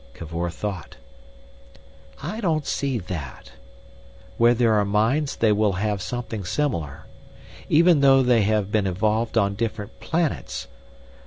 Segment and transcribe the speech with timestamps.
[0.15, 0.97] Cavor thought.
[2.23, 3.51] "I don't see that.
[4.39, 9.53] Where there are minds they will have something similar—even though they have been evolved on
[9.53, 10.67] different planets.